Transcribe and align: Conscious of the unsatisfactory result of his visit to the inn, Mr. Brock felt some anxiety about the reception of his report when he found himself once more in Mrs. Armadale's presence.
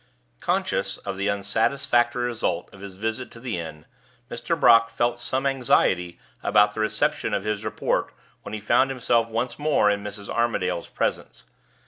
Conscious 0.39 0.97
of 0.97 1.15
the 1.15 1.29
unsatisfactory 1.29 2.25
result 2.25 2.73
of 2.73 2.81
his 2.81 2.95
visit 2.95 3.29
to 3.29 3.39
the 3.39 3.59
inn, 3.59 3.85
Mr. 4.31 4.59
Brock 4.59 4.89
felt 4.89 5.19
some 5.19 5.45
anxiety 5.45 6.17
about 6.41 6.73
the 6.73 6.79
reception 6.79 7.35
of 7.35 7.43
his 7.43 7.63
report 7.63 8.11
when 8.41 8.53
he 8.55 8.59
found 8.59 8.89
himself 8.89 9.27
once 9.27 9.59
more 9.59 9.91
in 9.91 10.03
Mrs. 10.03 10.27
Armadale's 10.27 10.87
presence. 10.87 11.45